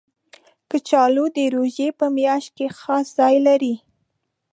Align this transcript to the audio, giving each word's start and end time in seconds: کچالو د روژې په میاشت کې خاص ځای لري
کچالو 0.69 1.25
د 1.37 1.39
روژې 1.55 1.89
په 1.99 2.05
میاشت 2.17 2.49
کې 2.57 2.67
خاص 2.79 3.05
ځای 3.19 3.35
لري 3.47 3.73